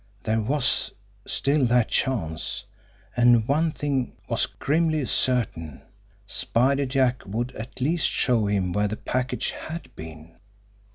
[0.23, 0.91] There was
[1.27, 2.63] still that chance,
[3.15, 5.83] and one thing was grimly certain
[6.25, 10.39] Spider Jack would, at least, show him where the package HAD BEEN!